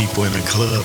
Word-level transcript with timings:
people 0.00 0.24
in 0.24 0.32
a 0.32 0.46
club. 0.46 0.84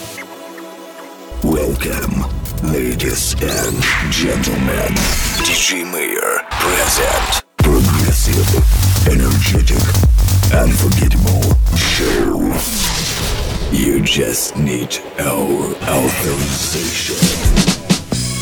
Welcome, 1.42 2.28
ladies 2.70 3.32
and 3.42 3.76
gentlemen. 4.12 4.92
DJ 5.40 5.90
Mayor 5.90 6.44
present. 6.60 7.46
Progressive, 7.56 8.50
energetic, 9.08 9.86
unforgettable 10.52 11.48
show. 11.78 12.52
You 13.72 14.02
just 14.02 14.58
need 14.58 15.00
our 15.20 15.64
authorization. 15.88 17.16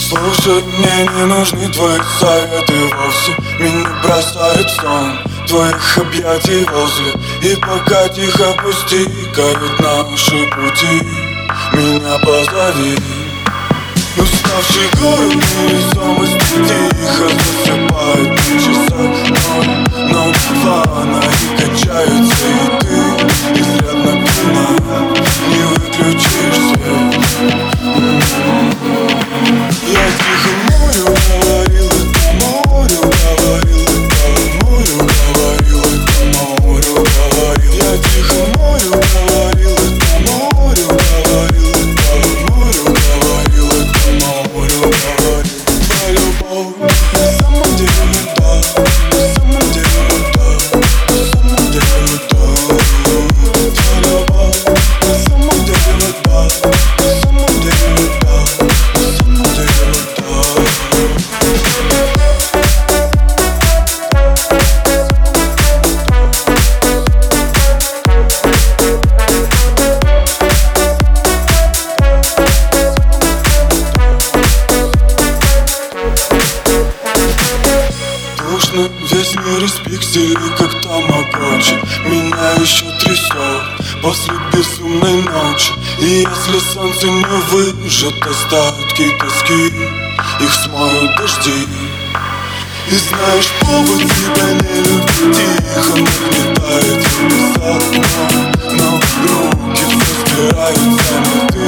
Слушать 0.09 0.65
мне 0.79 1.07
не 1.15 1.25
нужны 1.25 1.69
твои 1.71 1.99
советы 2.19 2.73
вовсе 2.95 3.31
Меня 3.59 3.89
бросает 4.03 4.65
в 4.65 4.81
сон 4.81 5.32
твоих 5.47 5.97
объятий 5.97 6.65
возле. 6.71 7.11
И 7.41 7.55
пока 7.55 8.09
тихо 8.09 8.55
пусти 8.63 9.07
горят 9.35 9.79
наши 9.79 10.47
пути. 10.47 11.07
Меня 11.73 12.17
позови. 12.19 12.97
Ну, 14.15 14.23
Уставший 14.23 14.87
город 15.01 15.43
лицом 15.69 16.23
из 16.23 16.31
тихо 16.31 17.27
засыпает 17.29 18.29
на 18.29 18.59
часах 18.59 19.13
Ноль, 19.29 19.71
ноль, 20.11 20.35
два, 20.61 20.79
она 21.01 21.19
и 21.19 21.47
качается 21.57 22.45
и 22.47 22.79
ты 22.79 22.92
Если 86.35 86.59
солнце 86.73 87.07
не 87.07 87.23
выжат 87.51 88.25
остатки 88.25 89.05
тоски 89.19 89.71
Их 90.39 90.53
смоют 90.63 91.15
дожди. 91.15 91.67
И 92.89 92.95
знаешь, 92.95 93.51
повод 93.61 94.01
тебя 94.01 94.47
не 94.53 94.77
любви 94.81 95.47
Тихо 95.75 95.93
нагнетает 95.93 97.01
небеса 97.21 97.73
Но, 98.71 98.87
но 99.21 99.35
руки 99.61 99.83
все 99.85 100.13
стираются 100.25 101.13
Но 101.19 101.37
ты, 101.49 101.63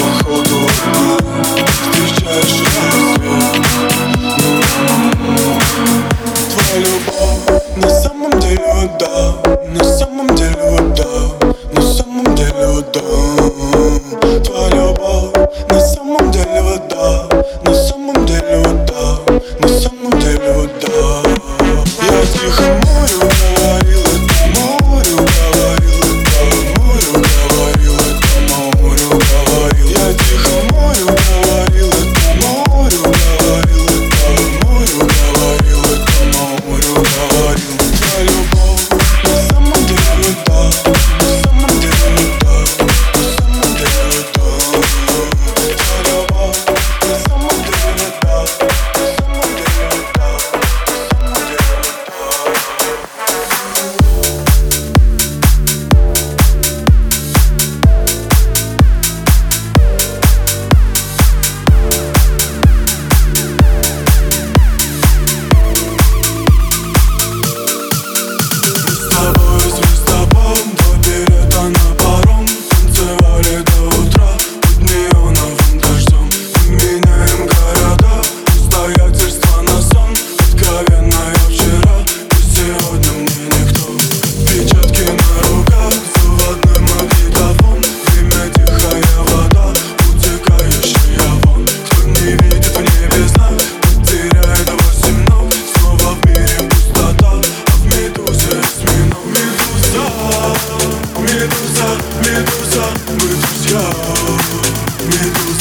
походу, 0.00 0.58
одна 0.68 1.16
Встречаешь 1.66 2.56
рассвет 2.62 3.54
Твоя 6.54 6.78
любовь 6.78 7.56
на 7.76 7.90
самом 7.90 8.38
деле, 8.40 8.90
да. 9.00 9.45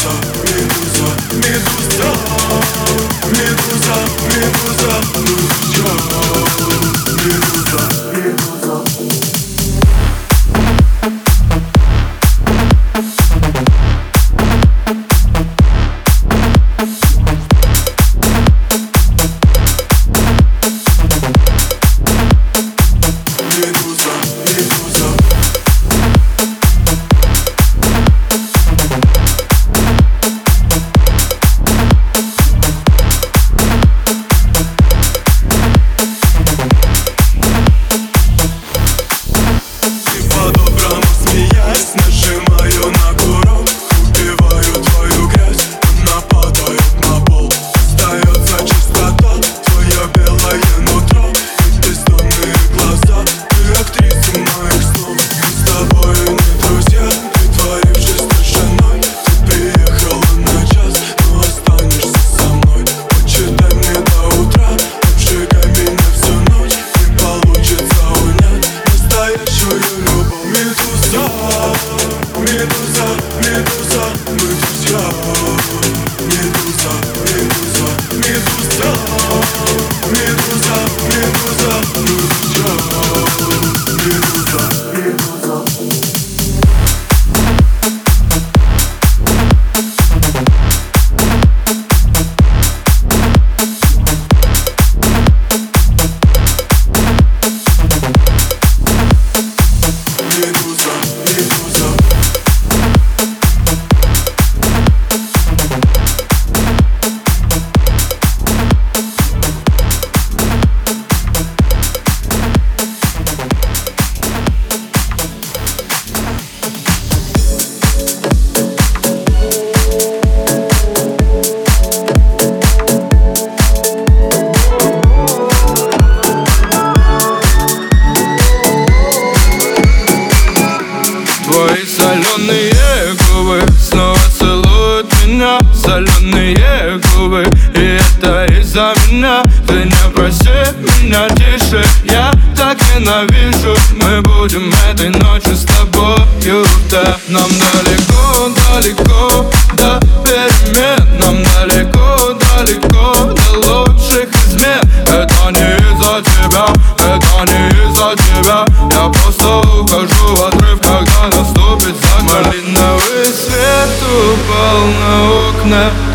some 0.06 0.44
real 0.44 0.55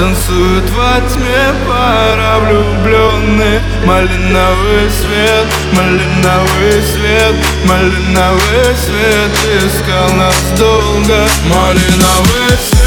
Танцуют 0.00 0.64
во 0.70 0.98
тьме 1.10 1.52
пара 1.68 2.38
влюбленных 2.38 3.60
Малиновый 3.84 4.88
свет, 4.88 5.46
малиновый 5.76 6.82
свет 6.82 7.34
Малиновый 7.66 8.74
свет 8.76 9.62
искал 9.62 10.08
нас 10.16 10.58
долго. 10.58 11.28
Малиновый 11.44 12.56
свет 12.56 12.79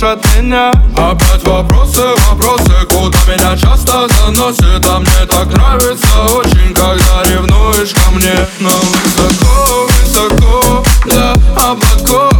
слушать 0.00 0.24
меня 0.36 0.70
Опять 0.96 1.44
вопросы, 1.44 2.02
вопросы, 2.28 2.72
куда 2.88 3.18
меня 3.26 3.56
часто 3.56 4.08
заносит 4.08 4.86
А 4.86 4.98
мне 4.98 5.26
так 5.28 5.46
нравится 5.52 6.22
очень, 6.34 6.74
когда 6.74 7.22
ревнуешь 7.24 7.92
ко 7.92 8.10
мне. 8.12 8.34
Но 8.60 8.70
высоко, 8.70 9.88
высоко, 10.02 10.84
для 11.04 11.32
облаков. 11.56 12.39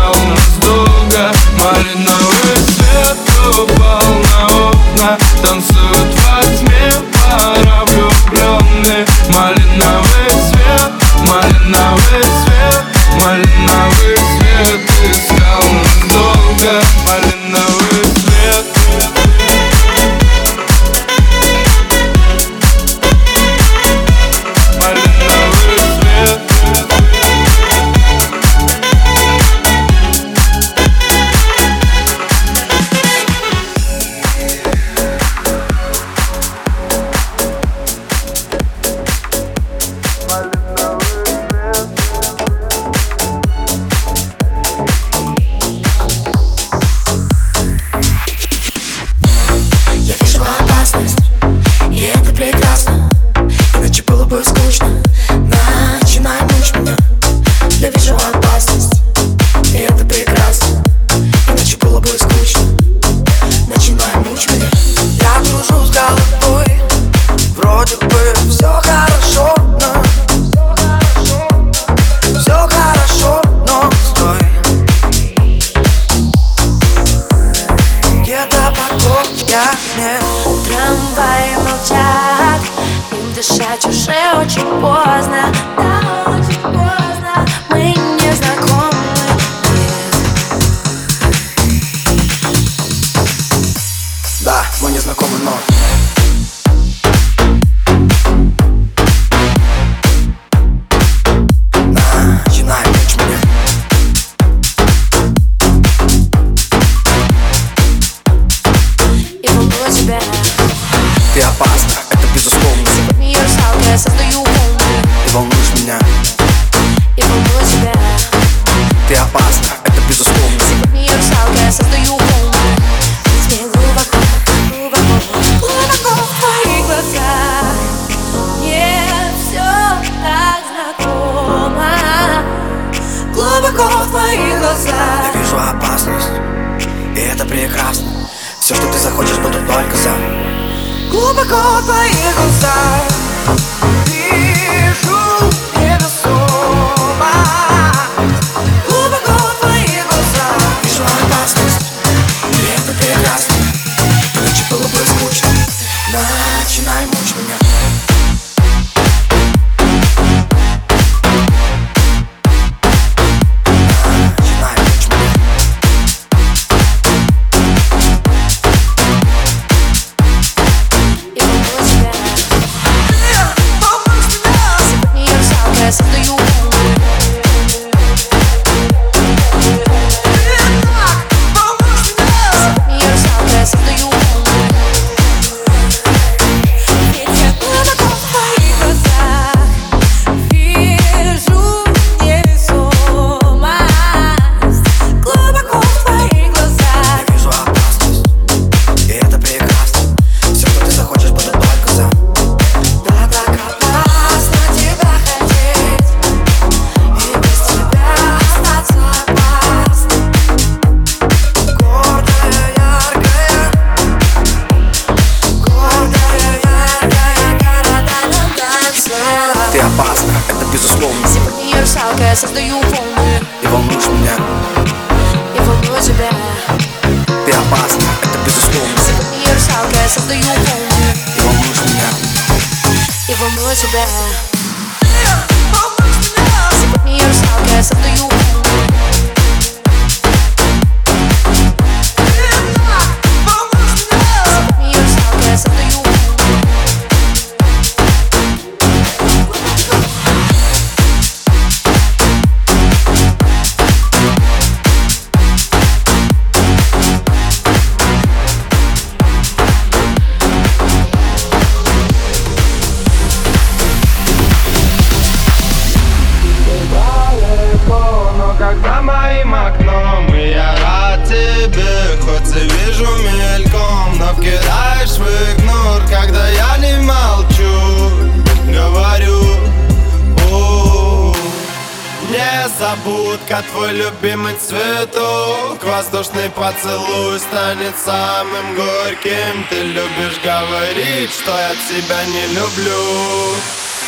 тебя 292.01 292.25
не 292.25 292.47
люблю. 292.47 293.55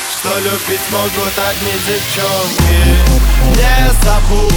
Что 0.10 0.40
любить 0.40 0.80
могут 0.90 1.38
одни 1.38 1.74
девчонки 1.86 2.78
Не 3.50 3.76
забудь, 4.04 4.54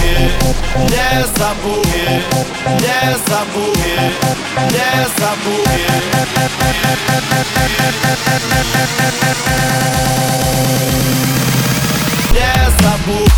не 0.91 1.25
забудь, 1.37 1.87
не 2.81 3.17
забудь, 3.27 3.87
не 4.71 4.91
забудь. 5.19 5.77
Не 12.33 12.53
забудь 12.81 13.37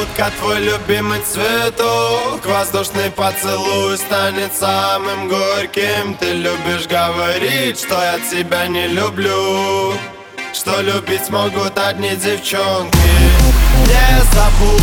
Незабудка, 0.00 0.30
твой 0.38 0.60
любимый 0.60 1.20
цветок. 1.20 2.46
Воздушный 2.46 3.10
поцелуй 3.10 3.98
станет 3.98 4.54
самым 4.54 5.28
горьким. 5.28 6.14
Ты 6.14 6.32
любишь 6.32 6.86
говорить, 6.88 7.78
что 7.78 8.00
я 8.02 8.18
тебя 8.30 8.66
не 8.66 8.86
люблю. 8.88 9.92
Что 10.54 10.80
любить 10.80 11.28
могут 11.28 11.76
одни 11.76 12.16
девчонки. 12.16 12.98
Не 13.86 14.22
забудь, 14.32 14.82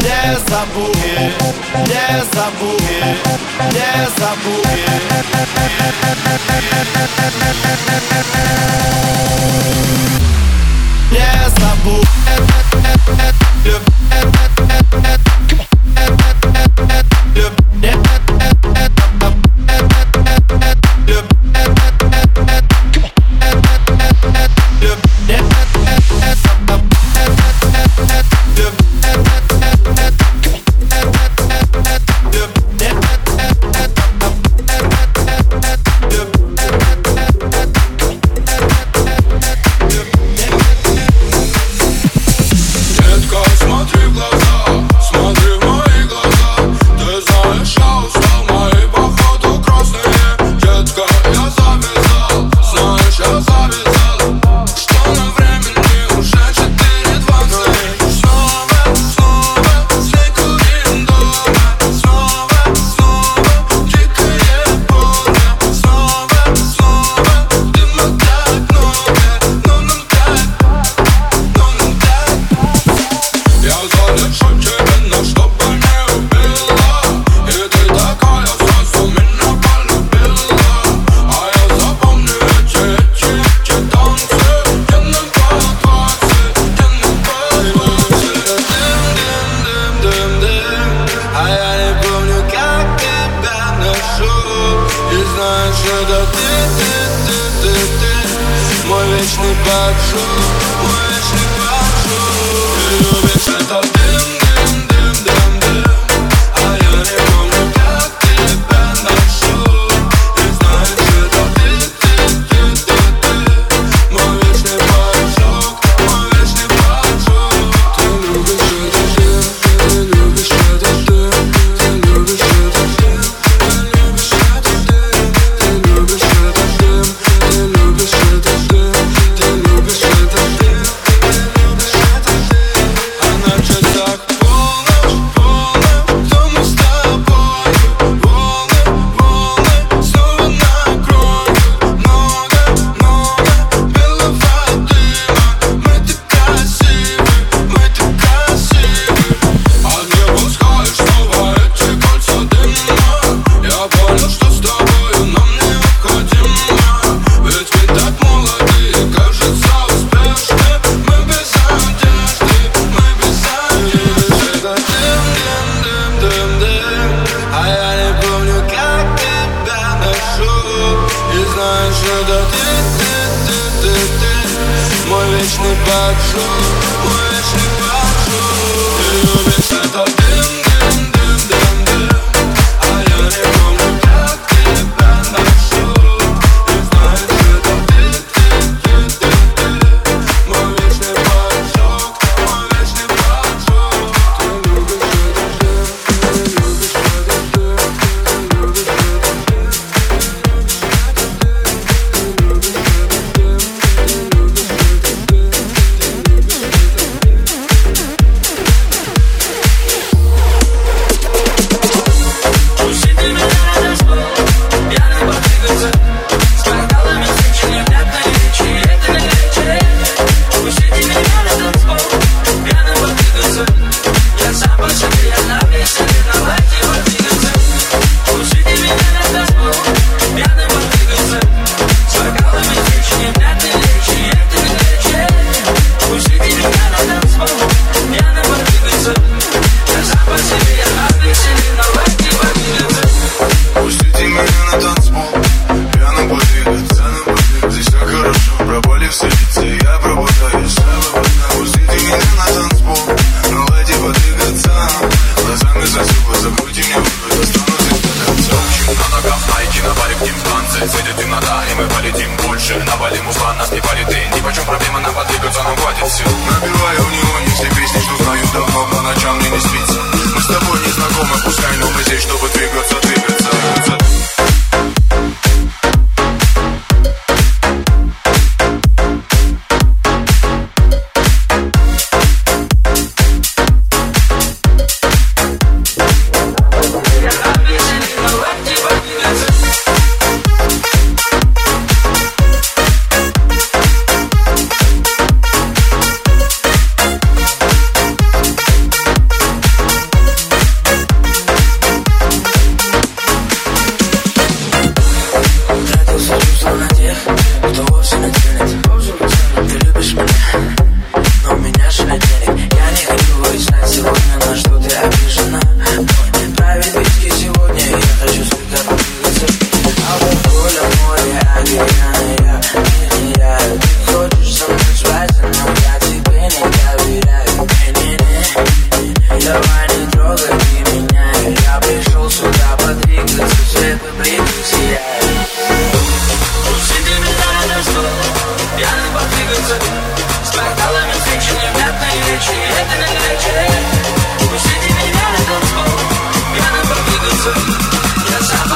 не 0.00 0.38
забудь, 0.48 0.96
не 1.88 2.24
забудь, 2.32 2.82
не 3.72 4.06
забудь. 4.16 4.80
Не 11.10 11.50
забудь 11.58 12.10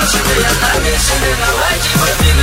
Te 0.07 0.19
ver 0.19 0.45
na 0.61 0.81
mexida, 0.81 1.31
não 1.40 1.67
é 1.67 1.79
de 1.79 1.88
você 1.97 2.34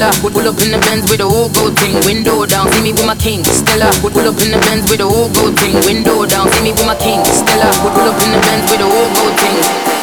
Stella, 0.00 0.16
pull 0.22 0.48
up 0.48 0.58
in 0.62 0.70
the 0.70 0.78
Benz 0.78 1.10
with 1.10 1.20
a 1.20 1.28
whole 1.28 1.50
gold 1.50 1.78
thing, 1.78 1.92
window 2.06 2.46
down. 2.46 2.72
See 2.72 2.80
me 2.80 2.92
with 2.94 3.04
my 3.04 3.14
king. 3.14 3.44
Stella, 3.44 3.92
pull 4.00 4.16
up 4.16 4.40
in 4.40 4.50
the 4.50 4.56
Benz 4.56 4.90
with 4.90 5.00
a 5.00 5.04
whole 5.04 5.28
gold 5.28 5.60
thing, 5.60 5.74
window 5.84 6.24
down. 6.24 6.48
See 6.52 6.62
me 6.62 6.72
with 6.72 6.86
my 6.86 6.96
king. 6.96 7.22
Stella, 7.26 7.68
pull 7.84 8.08
up 8.08 8.16
in 8.24 8.32
the 8.32 8.40
Benz 8.40 8.64
with 8.72 8.80
a 8.80 8.88
whole 8.88 9.12
gold 9.12 9.36
thing. 9.36 9.99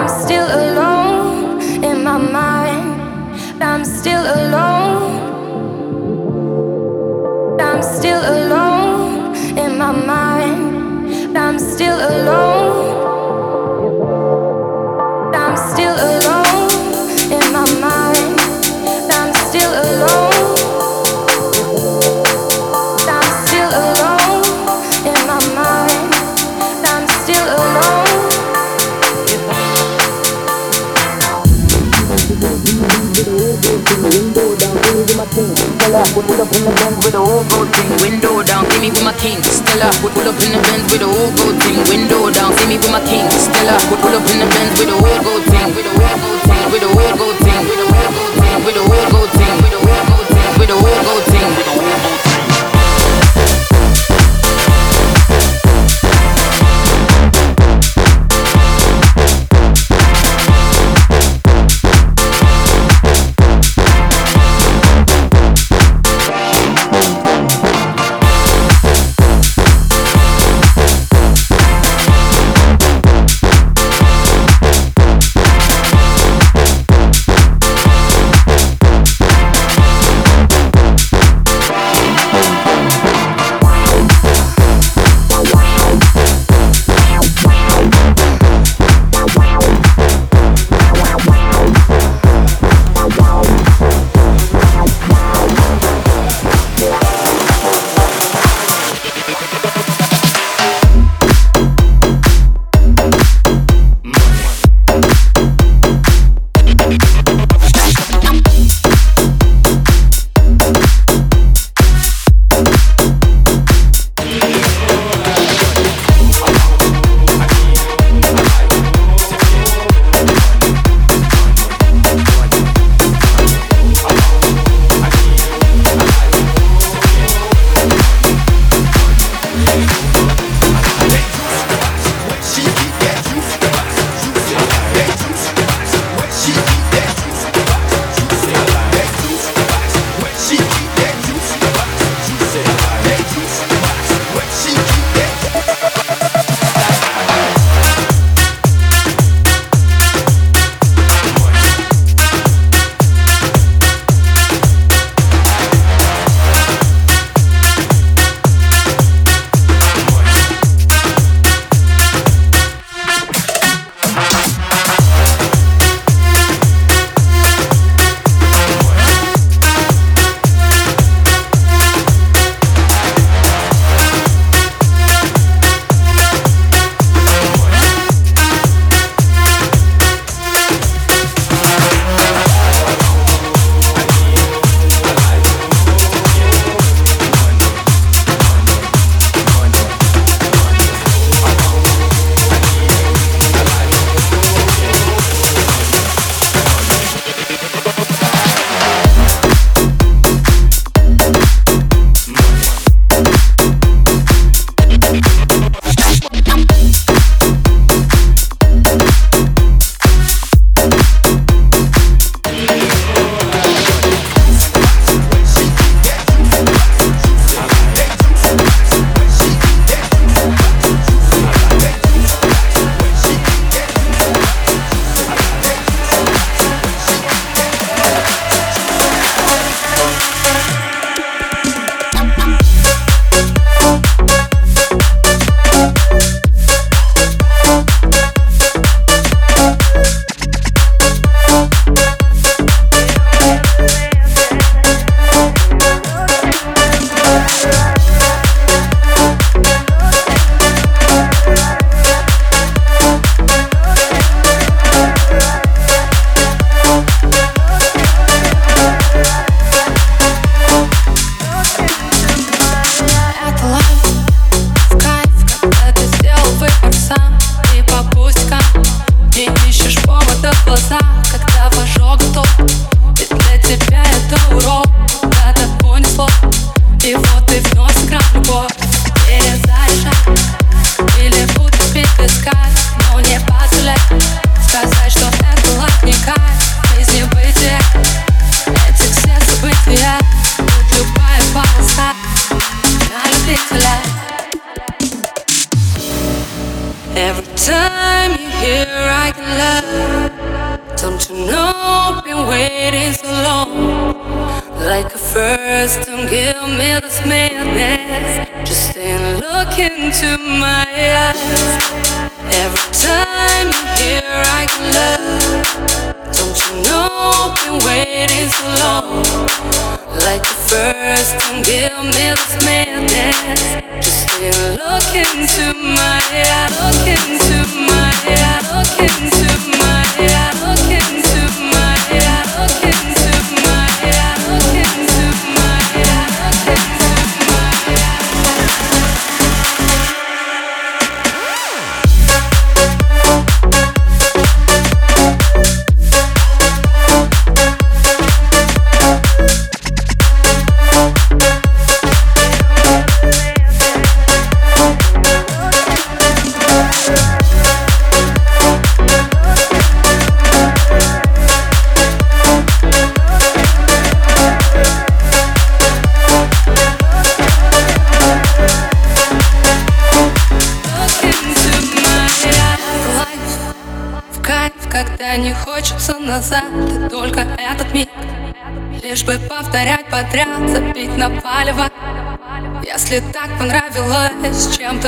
I'm 0.00 0.08
still 0.08 0.46
alone 0.46 1.60
in 1.84 2.02
my 2.02 2.16
mind. 2.16 3.62
I'm 3.62 3.84
still 3.84 4.22
alone. 4.22 5.20
I'm 7.60 7.82
still 7.82 8.22
alone 8.36 9.36
in 9.58 9.76
my 9.76 9.92
mind. 9.92 11.36
I'm 11.36 11.58
still 11.58 11.98
alone. 11.98 12.59
Stella, 35.90 36.06
pull 36.14 36.22
up 36.38 36.54
in 36.54 36.62
the 36.62 36.70
Benz 36.70 37.02
with 37.02 37.14
a 37.14 37.18
whole 37.18 37.42
gold 37.50 37.66
thing, 37.74 37.90
window 37.98 38.46
down. 38.46 38.62
See 38.70 38.78
me 38.78 38.90
with 38.94 39.02
my 39.02 39.10
king. 39.18 39.42
Stella, 39.42 39.90
pull 39.98 40.22
up 40.22 40.38
in 40.38 40.54
the 40.54 40.62
Benz 40.62 40.86
with 40.86 41.02
a 41.02 41.10
whole 41.10 41.34
gold 41.34 41.58
thing, 41.58 41.82
window 41.90 42.30
down. 42.30 42.54
See 42.54 42.70
me 42.70 42.78
with 42.78 42.94
my 42.94 43.02
king. 43.10 43.26
Stella, 43.26 43.74
pull 43.90 44.14
up 44.14 44.22
in 44.30 44.38
the 44.38 44.46
Benz 44.46 44.78
with 44.78 44.86
a 44.86 44.94
whole 44.94 45.18
gold 45.18 45.42
thing, 45.50 45.66
with 45.74 45.82
a 45.82 45.90
whole 45.90 46.14
gold 46.22 46.46
thing, 46.46 46.62
with 46.70 46.86
a 46.86 46.90
whole 46.94 47.14
gold 47.18 47.38
thing, 47.42 47.58
with 47.66 47.82
a 47.82 47.90
whole 47.90 48.06
gold 48.06 48.30
thing, 48.38 48.62
with 48.62 48.78
a 48.78 48.84
whole 48.86 49.06
gold 49.10 49.30
thing, 49.34 49.58
with 49.66 49.74
a 49.74 49.88
whole 49.90 50.06
gold 50.14 50.26
thing, 50.30 50.52
with 50.62 50.70
a 50.70 50.78
whole 50.78 51.02
gold 51.02 51.24
thing. 51.26 51.69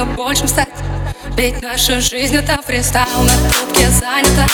намного 0.03 0.17
больше 0.17 0.49
стать 0.49 0.69
Ведь 1.37 1.63
наша 1.63 2.01
жизнь 2.01 2.37
это 2.37 2.61
фристайл 2.67 3.23
На 3.23 3.51
трубке 3.51 3.89
занята. 3.89 4.47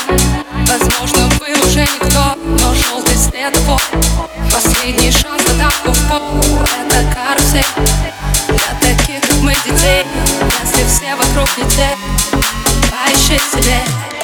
Возможно, 0.66 1.28
вы 1.40 1.53
уже 1.66 1.82
никто 1.82 2.34
Но 2.44 2.74
желтый 2.74 3.16
след 3.16 3.57
Последний 4.53 5.11
шанс 5.11 5.42
на 5.49 5.64
тапку 5.64 5.92
в 5.92 6.09
пол 6.09 6.64
Это 6.64 7.14
карусель. 7.14 7.64
Для 8.49 8.80
таких, 8.80 9.20
как 9.20 9.36
мы, 9.42 9.55
детей 9.64 10.05
Если 10.62 10.84
все 10.86 11.14
вокруг 11.14 11.49
не 11.59 11.64
те 11.70 11.96
Поищи 12.90 13.38
себе. 13.38 14.17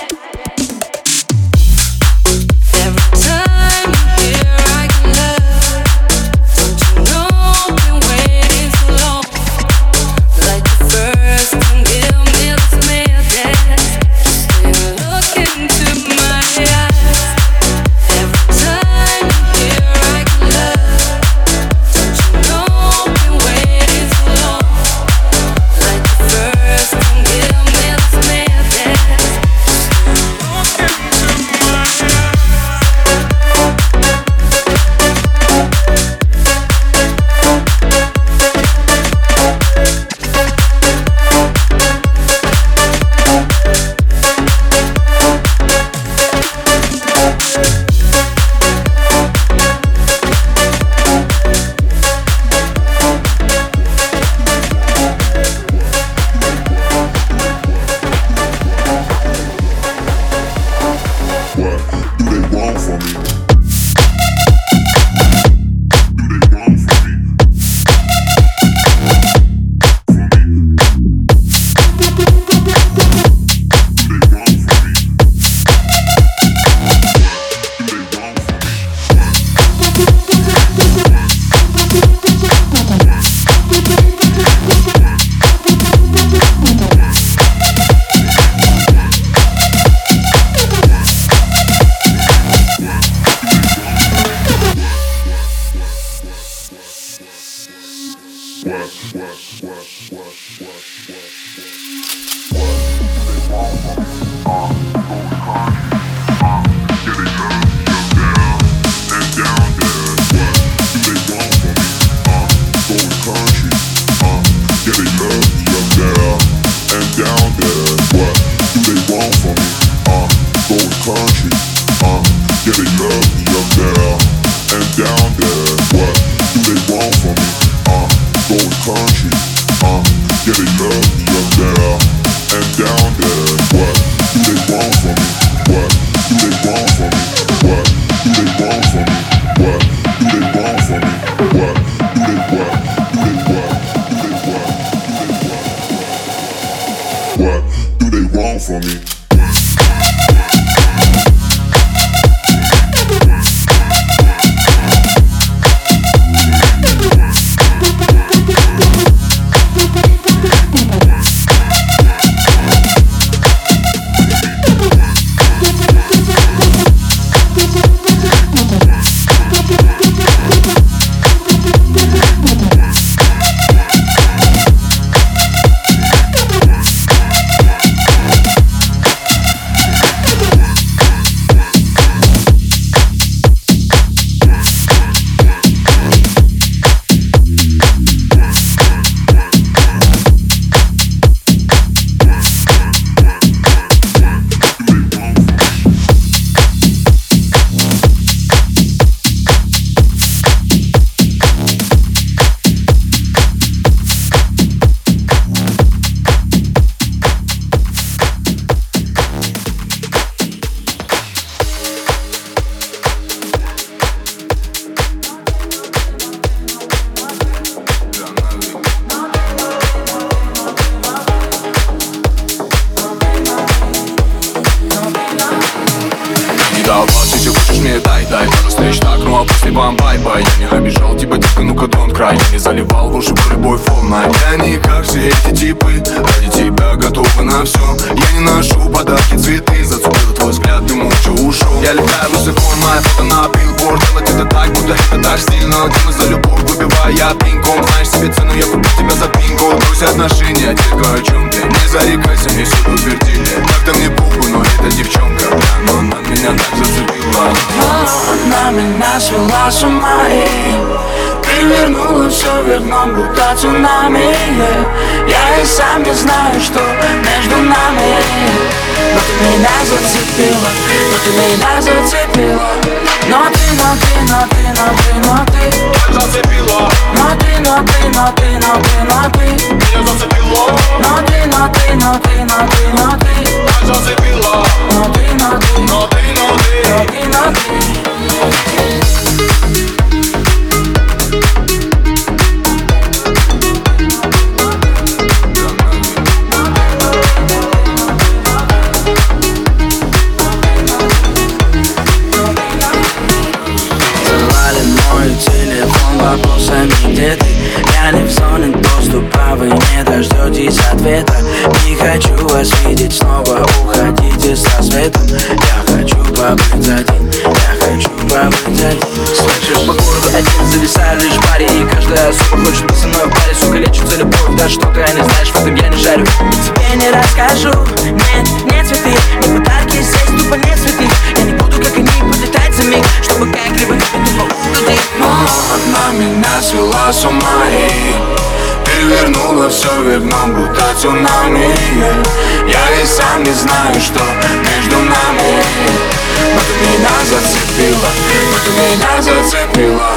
зацепила. 349.44 350.10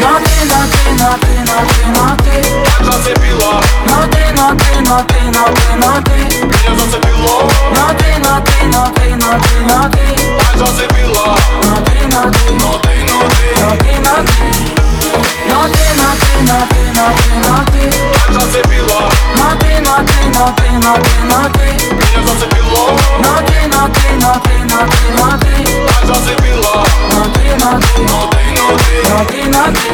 На 0.00 0.20
ты, 0.20 0.44
на 0.46 0.66
ты, 0.66 0.92
на 0.98 1.18
ты, 1.18 1.32
на 1.44 1.58
ты, 1.66 1.86
на 1.86 2.16
ты 2.16 2.34
меня 2.50 2.92
зацепила. 2.92 3.62
На 3.86 4.06
ты, 4.08 4.32
на 4.32 4.54
ты, 4.56 4.80
на 4.82 5.04
ты, 5.04 5.20
на 5.30 5.44
ты, 5.54 5.76
на 5.76 6.02
ты 6.02 6.16
Меня 6.44 6.74
зацепило. 6.78 7.50
На 7.74 7.94
ты, 7.94 8.18
на 8.18 8.40
ты, 8.40 8.66
на 8.66 8.90
ты, 8.90 9.14
на 9.16 9.38
ты, 9.38 9.60
на 9.64 9.90
ты 9.90 9.98
меня 9.98 10.66
зацепила. 10.66 11.36
На 11.62 11.76
ты, 11.84 12.06
на 12.08 12.30
ты, 12.30 12.52
на 12.52 12.78
ты, 12.78 13.04
на 13.04 13.18
ты, 13.28 13.52
на 13.60 13.76
ты, 13.76 14.00
на 14.00 14.14
ты 14.24 14.83
Но 15.48 15.68
ты, 15.68 15.84
но 15.96 16.08
ты, 16.20 16.32
но 16.42 16.58
ты, 16.70 16.80
но 16.94 17.06
ты, 17.16 17.30
но 17.44 17.54
ты 17.72 17.82
Так 18.14 18.30
зацепила 18.32 19.00
Но 19.36 19.46
ты, 19.60 19.72
но 19.80 19.94
ты, 20.04 20.20
но 20.32 20.44
ты, 20.56 20.68
но 20.78 20.92
ты, 20.96 21.14
но 21.24 21.38
ты 21.52 21.66
Меня 21.94 22.20
зацепило 22.26 22.84
Но 23.18 23.32
ты, 23.46 23.58
но 23.68 23.82
ты, 23.88 24.06
но 24.20 24.32
ты, 24.40 24.54
но 24.64 24.80
ты, 24.86 25.02
но 25.18 25.26
ты 25.38 25.54
Так 25.86 26.04
зацепила 26.06 26.74
Но 27.10 27.20
ты, 27.34 27.46
но 27.58 27.70
ты, 27.80 27.92
но 28.02 28.18
ты, 28.30 28.42
но 28.56 28.68
ты, 28.76 28.92
но 29.08 29.18
ты, 29.24 29.40
но 29.48 29.64
ты 29.72 29.84